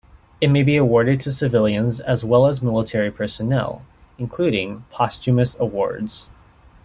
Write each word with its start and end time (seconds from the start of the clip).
It 0.41 0.47
may 0.49 0.63
be 0.63 0.77
awarded 0.77 1.19
to 1.19 1.31
civilians 1.31 1.99
as 1.99 2.25
well 2.25 2.47
as 2.47 2.59
military 2.63 3.11
personnel, 3.11 3.85
including 4.17 4.83
posthumous 4.89 5.55
awards. 5.59 6.27